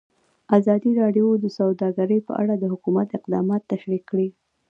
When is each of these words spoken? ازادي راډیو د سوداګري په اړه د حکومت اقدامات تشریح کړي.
ازادي 0.57 0.91
راډیو 1.01 1.27
د 1.39 1.45
سوداګري 1.57 2.19
په 2.27 2.33
اړه 2.41 2.53
د 2.57 2.63
حکومت 2.73 3.07
اقدامات 3.19 3.61
تشریح 3.71 4.01
کړي. 4.09 4.27